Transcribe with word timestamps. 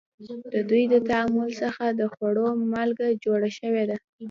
د 0.53 0.55
دوی 0.69 0.83
د 0.93 0.95
تعامل 1.09 1.49
څخه 1.61 1.85
د 1.99 2.01
خوړو 2.13 2.47
مالګه 2.73 3.07
جوړه 3.23 3.49
شوې 3.59 3.83
ده. 3.89 3.97